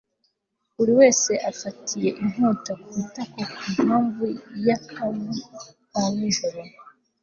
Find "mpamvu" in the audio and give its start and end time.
3.87-4.25